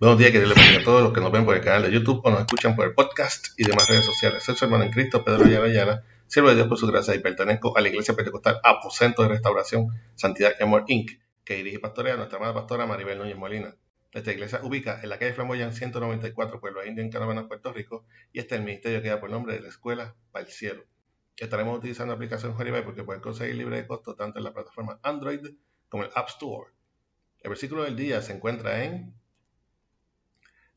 Buenos 0.00 0.18
días, 0.18 0.32
queridos 0.32 0.56
a 0.56 0.82
todos 0.82 1.02
los 1.02 1.12
que 1.12 1.20
nos 1.20 1.30
ven 1.30 1.44
por 1.44 1.54
el 1.54 1.60
canal 1.60 1.82
de 1.82 1.92
YouTube 1.92 2.22
o 2.24 2.30
nos 2.30 2.40
escuchan 2.40 2.74
por 2.74 2.86
el 2.86 2.94
podcast 2.94 3.48
y 3.58 3.64
demás 3.64 3.86
redes 3.86 4.06
sociales. 4.06 4.42
Soy 4.42 4.56
su 4.56 4.64
hermano 4.64 4.84
en 4.84 4.90
Cristo, 4.90 5.22
Pedro 5.22 5.44
Ayala, 5.62 6.04
siervo 6.26 6.48
de 6.48 6.54
Dios 6.54 6.68
por 6.68 6.78
su 6.78 6.86
gracia 6.86 7.14
y 7.14 7.18
pertenezco 7.18 7.76
a 7.76 7.82
la 7.82 7.90
Iglesia 7.90 8.14
Pentecostal 8.16 8.62
Aposento 8.64 9.20
de 9.20 9.28
Restauración 9.28 9.88
Santidad 10.14 10.54
Amor 10.62 10.84
Inc., 10.86 11.10
que 11.44 11.56
dirige 11.56 11.76
y 11.76 11.80
pastorea 11.80 12.16
nuestra 12.16 12.38
amada 12.38 12.54
pastora 12.54 12.86
Maribel 12.86 13.18
Núñez 13.18 13.36
Molina. 13.36 13.76
Esta 14.10 14.32
iglesia 14.32 14.60
ubica 14.62 14.98
en 15.02 15.10
la 15.10 15.18
calle 15.18 15.34
Flamboyán 15.34 15.74
194, 15.74 16.60
Pueblo 16.60 16.86
Indio, 16.86 17.04
en 17.04 17.10
Canadá, 17.10 17.46
Puerto 17.46 17.70
Rico, 17.70 18.06
y 18.32 18.38
este 18.38 18.54
es 18.54 18.60
el 18.60 18.64
ministerio 18.64 19.02
que 19.02 19.08
da 19.10 19.20
por 19.20 19.28
nombre 19.28 19.52
de 19.52 19.60
la 19.60 19.68
Escuela 19.68 20.16
para 20.32 20.46
el 20.46 20.50
Cielo. 20.50 20.82
Estaremos 21.36 21.76
utilizando 21.76 22.12
la 22.12 22.16
aplicación 22.16 22.54
Joribay 22.54 22.84
porque 22.84 23.04
pueden 23.04 23.20
conseguir 23.20 23.54
libre 23.54 23.76
de 23.76 23.86
costo 23.86 24.14
tanto 24.14 24.38
en 24.38 24.44
la 24.44 24.54
plataforma 24.54 24.98
Android 25.02 25.40
como 25.90 26.04
el 26.04 26.10
App 26.14 26.30
Store. 26.30 26.70
El 27.40 27.50
versículo 27.50 27.84
del 27.84 27.96
día 27.96 28.22
se 28.22 28.32
encuentra 28.32 28.82
en 28.82 29.19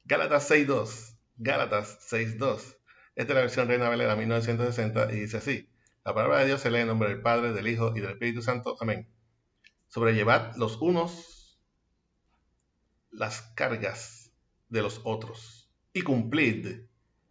Gálatas 0.06 0.52
6.2. 0.52 1.18
Gálatas 1.38 2.12
6.2. 2.12 2.78
Esta 3.16 3.32
es 3.32 3.36
la 3.36 3.42
versión 3.42 3.68
Reina 3.68 3.88
Valera 3.88 4.16
1960 4.16 5.14
y 5.14 5.22
dice 5.22 5.38
así. 5.38 5.70
La 6.04 6.14
palabra 6.14 6.40
de 6.40 6.48
Dios 6.48 6.60
se 6.60 6.70
lee 6.70 6.80
en 6.80 6.88
nombre 6.88 7.08
del 7.08 7.22
Padre, 7.22 7.54
del 7.54 7.68
Hijo 7.68 7.94
y 7.96 8.02
del 8.02 8.12
Espíritu 8.12 8.42
Santo. 8.42 8.76
Amén. 8.82 9.08
Sobrellevad 9.88 10.56
los 10.58 10.82
unos 10.82 11.58
las 13.12 13.42
cargas 13.56 14.34
de 14.68 14.82
los 14.82 15.00
otros 15.06 15.72
y 15.94 16.02
cumplid 16.02 16.82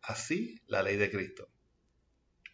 así 0.00 0.62
la 0.66 0.82
ley 0.82 0.96
de 0.96 1.10
Cristo. 1.10 1.48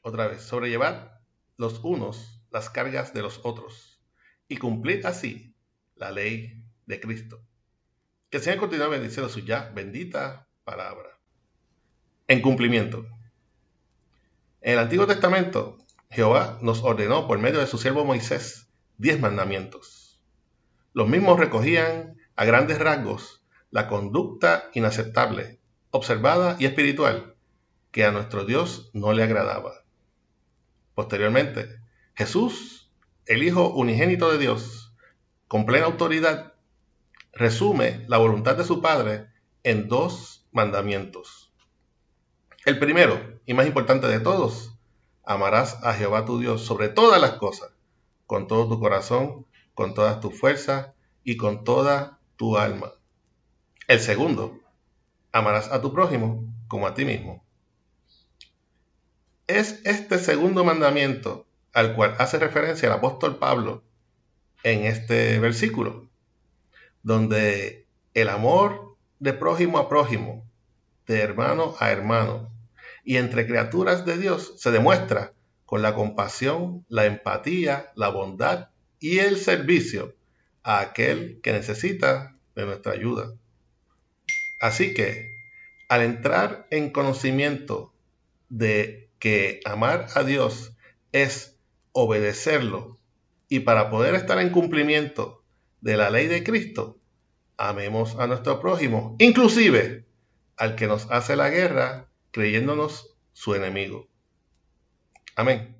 Otra 0.02 0.26
vez, 0.26 0.42
sobrellevad 0.42 1.12
los 1.56 1.78
unos 1.84 2.42
las 2.50 2.70
cargas 2.70 3.12
de 3.12 3.22
los 3.22 3.40
otros 3.44 4.02
y 4.48 4.56
cumplid 4.56 5.04
así 5.06 5.54
la 5.94 6.10
ley 6.10 6.64
de 6.86 6.98
Cristo. 6.98 7.40
Que 8.30 8.40
Señor 8.40 8.60
continúe 8.60 8.90
bendiciendo 8.90 9.30
su 9.30 9.40
ya 9.40 9.72
bendita 9.74 10.48
palabra. 10.64 11.18
En 12.26 12.42
cumplimiento. 12.42 13.06
En 14.60 14.74
el 14.74 14.78
Antiguo 14.80 15.06
Testamento, 15.06 15.78
Jehová 16.10 16.58
nos 16.60 16.82
ordenó 16.82 17.26
por 17.26 17.38
medio 17.38 17.58
de 17.58 17.66
su 17.66 17.78
siervo 17.78 18.04
Moisés 18.04 18.68
diez 18.98 19.18
mandamientos. 19.18 20.20
Los 20.92 21.08
mismos 21.08 21.40
recogían 21.40 22.18
a 22.36 22.44
grandes 22.44 22.78
rasgos 22.78 23.42
la 23.70 23.88
conducta 23.88 24.68
inaceptable, 24.74 25.58
observada 25.90 26.56
y 26.58 26.66
espiritual 26.66 27.34
que 27.92 28.04
a 28.04 28.12
nuestro 28.12 28.44
Dios 28.44 28.90
no 28.92 29.14
le 29.14 29.22
agradaba. 29.22 29.72
Posteriormente, 30.94 31.80
Jesús, 32.14 32.92
el 33.24 33.42
Hijo 33.42 33.70
unigénito 33.70 34.30
de 34.30 34.36
Dios, 34.36 34.94
con 35.46 35.64
plena 35.64 35.86
autoridad, 35.86 36.47
resume 37.38 38.04
la 38.08 38.18
voluntad 38.18 38.56
de 38.56 38.64
su 38.64 38.82
Padre 38.82 39.28
en 39.62 39.88
dos 39.88 40.46
mandamientos. 40.50 41.52
El 42.66 42.80
primero, 42.80 43.40
y 43.46 43.54
más 43.54 43.66
importante 43.66 44.08
de 44.08 44.18
todos, 44.18 44.76
amarás 45.24 45.78
a 45.84 45.94
Jehová 45.94 46.24
tu 46.24 46.40
Dios 46.40 46.62
sobre 46.62 46.88
todas 46.88 47.20
las 47.20 47.34
cosas, 47.34 47.70
con 48.26 48.48
todo 48.48 48.68
tu 48.68 48.80
corazón, 48.80 49.46
con 49.74 49.94
todas 49.94 50.20
tus 50.20 50.38
fuerzas 50.38 50.90
y 51.22 51.36
con 51.36 51.62
toda 51.62 52.18
tu 52.36 52.58
alma. 52.58 52.92
El 53.86 54.00
segundo, 54.00 54.58
amarás 55.30 55.70
a 55.70 55.80
tu 55.80 55.92
prójimo 55.92 56.44
como 56.66 56.88
a 56.88 56.94
ti 56.94 57.04
mismo. 57.04 57.44
Es 59.46 59.80
este 59.84 60.18
segundo 60.18 60.64
mandamiento 60.64 61.46
al 61.72 61.94
cual 61.94 62.16
hace 62.18 62.38
referencia 62.38 62.88
el 62.88 62.94
apóstol 62.94 63.36
Pablo 63.36 63.84
en 64.64 64.84
este 64.84 65.38
versículo 65.38 66.07
donde 67.02 67.86
el 68.14 68.28
amor 68.28 68.96
de 69.18 69.32
prójimo 69.32 69.78
a 69.78 69.88
prójimo, 69.88 70.44
de 71.06 71.20
hermano 71.20 71.74
a 71.80 71.90
hermano 71.90 72.50
y 73.04 73.16
entre 73.16 73.46
criaturas 73.46 74.04
de 74.04 74.18
Dios 74.18 74.54
se 74.56 74.70
demuestra 74.70 75.32
con 75.64 75.82
la 75.82 75.94
compasión, 75.94 76.84
la 76.88 77.06
empatía, 77.06 77.92
la 77.94 78.08
bondad 78.08 78.68
y 79.00 79.18
el 79.18 79.38
servicio 79.38 80.14
a 80.62 80.80
aquel 80.80 81.40
que 81.42 81.52
necesita 81.52 82.36
de 82.54 82.66
nuestra 82.66 82.92
ayuda. 82.92 83.32
Así 84.60 84.94
que, 84.94 85.30
al 85.88 86.02
entrar 86.02 86.66
en 86.70 86.90
conocimiento 86.90 87.94
de 88.48 89.08
que 89.18 89.60
amar 89.64 90.06
a 90.14 90.24
Dios 90.24 90.72
es 91.12 91.56
obedecerlo 91.92 92.98
y 93.48 93.60
para 93.60 93.90
poder 93.90 94.14
estar 94.14 94.38
en 94.38 94.50
cumplimiento 94.50 95.42
de 95.80 95.96
la 95.96 96.10
ley 96.10 96.26
de 96.26 96.42
Cristo, 96.42 96.98
amemos 97.56 98.16
a 98.18 98.26
nuestro 98.26 98.60
prójimo, 98.60 99.16
inclusive 99.18 100.06
al 100.56 100.74
que 100.76 100.86
nos 100.86 101.10
hace 101.10 101.36
la 101.36 101.50
guerra 101.50 102.08
creyéndonos 102.30 103.16
su 103.32 103.54
enemigo. 103.54 104.08
Amén. 105.36 105.76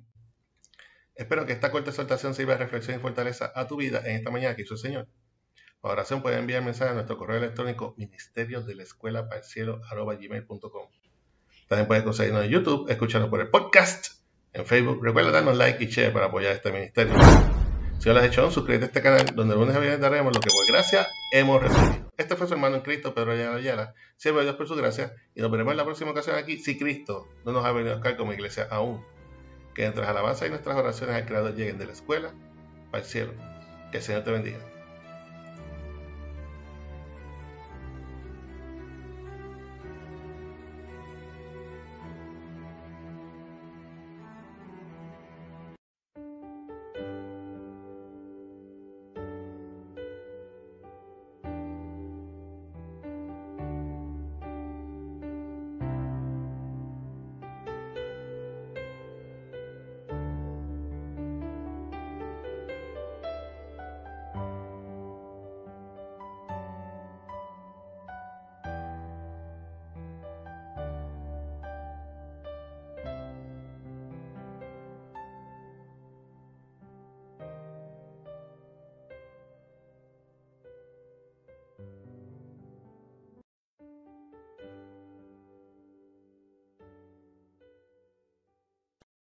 Espero 1.15 1.45
que 1.45 1.51
esta 1.51 1.69
corta 1.71 1.89
exhortación 1.89 2.33
sirva 2.33 2.53
de 2.53 2.59
reflexión 2.59 2.97
y 2.97 3.01
fortaleza 3.01 3.51
a 3.53 3.67
tu 3.67 3.75
vida 3.75 4.01
en 4.05 4.15
esta 4.15 4.31
mañana 4.31 4.55
que 4.55 4.61
hizo 4.61 4.75
el 4.75 4.79
Señor. 4.79 5.07
Para 5.81 5.93
oración 5.93 6.21
pueden 6.21 6.39
enviar 6.39 6.63
mensaje 6.63 6.91
a 6.91 6.93
nuestro 6.93 7.17
correo 7.17 7.37
electrónico 7.37 7.93
ministerio 7.97 8.61
de 8.61 8.75
la 8.75 8.83
escuela 8.83 9.27
para 9.27 9.41
el 9.41 9.45
cielo. 9.45 9.81
También 11.67 11.87
puedes 11.87 12.03
conseguirnos 12.03 12.45
en 12.45 12.49
YouTube, 12.49 12.89
escucharnos 12.89 13.29
por 13.29 13.41
el 13.41 13.49
podcast, 13.49 14.23
en 14.53 14.65
Facebook. 14.65 15.03
Recuerda 15.03 15.31
darnos 15.31 15.57
like 15.57 15.83
y 15.83 15.87
share 15.87 16.11
para 16.11 16.27
apoyar 16.27 16.53
este 16.53 16.71
ministerio. 16.71 17.13
Si 17.99 18.07
no 18.07 18.13
lo 18.13 18.21
has 18.21 18.27
hecho, 18.27 18.49
suscríbete 18.49 18.85
a 18.85 18.87
este 18.87 19.01
canal 19.01 19.25
donde 19.35 19.53
el 19.53 19.59
lunes 19.59 19.75
a 19.75 19.79
viernes 19.79 19.99
daremos 19.99 20.33
lo 20.33 20.39
que 20.39 20.49
por 20.49 20.65
gracia 20.73 21.05
hemos 21.33 21.61
recibido. 21.61 22.09
Este 22.15 22.37
fue 22.37 22.47
su 22.47 22.53
hermano 22.53 22.77
en 22.77 22.81
Cristo, 22.81 23.13
Pedro 23.13 23.33
Ayala 23.33 23.57
Ayala. 23.57 23.93
Siervo 24.15 24.39
de 24.39 24.45
Dios 24.45 24.55
por 24.55 24.69
su 24.69 24.75
gracia. 24.77 25.13
Y 25.35 25.41
nos 25.41 25.51
veremos 25.51 25.71
en 25.71 25.77
la 25.77 25.83
próxima 25.83 26.11
ocasión 26.11 26.37
aquí 26.37 26.57
si 26.57 26.77
Cristo 26.77 27.27
no 27.43 27.51
nos 27.51 27.65
ha 27.65 27.73
venido 27.73 27.91
a 27.91 27.95
buscar 27.95 28.15
como 28.15 28.31
iglesia 28.31 28.69
aún. 28.71 29.03
Que 29.75 29.83
nuestras 29.83 30.07
alabanzas 30.07 30.47
y 30.47 30.49
nuestras 30.49 30.77
oraciones 30.77 31.13
al 31.13 31.25
Creador 31.25 31.55
lleguen 31.55 31.77
de 31.77 31.87
la 31.87 31.91
escuela 31.91 32.33
al 32.93 33.03
cielo. 33.03 33.33
Que 33.91 33.97
el 33.97 34.03
Señor 34.03 34.23
te 34.23 34.31
bendiga. 34.31 34.59